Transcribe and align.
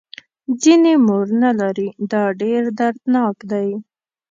ځینې 0.61 0.93
مور 1.05 1.25
نه 1.43 1.51
لري 1.59 1.87
دا 2.11 2.23
ډېر 2.41 2.61
دردناک 2.79 3.37
دی. 3.51 3.69